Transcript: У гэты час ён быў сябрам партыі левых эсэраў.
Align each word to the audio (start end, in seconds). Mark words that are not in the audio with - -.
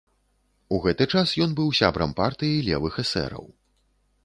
У 0.77 0.79
гэты 0.85 1.07
час 1.17 1.33
ён 1.45 1.53
быў 1.59 1.69
сябрам 1.81 2.17
партыі 2.21 2.65
левых 2.69 2.93
эсэраў. 3.07 3.45